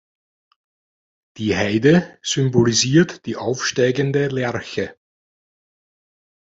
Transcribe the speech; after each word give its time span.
Die 1.37 1.55
Heide 1.55 2.17
symbolisiert 2.23 3.27
die 3.27 3.35
aufsteigende 3.35 4.29
Lerche. 4.29 4.97